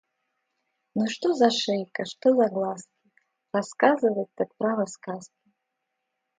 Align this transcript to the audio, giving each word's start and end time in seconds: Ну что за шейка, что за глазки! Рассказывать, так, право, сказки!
Ну 0.95 1.05
что 1.15 1.31
за 1.41 1.51
шейка, 1.51 2.05
что 2.05 2.33
за 2.35 2.49
глазки! 2.49 3.11
Рассказывать, 3.53 4.29
так, 4.33 4.49
право, 4.57 4.87
сказки! 4.87 5.51